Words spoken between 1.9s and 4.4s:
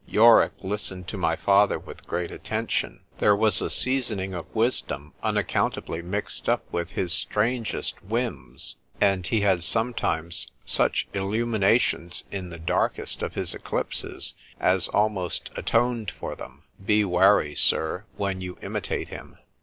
great attention; there was a seasoning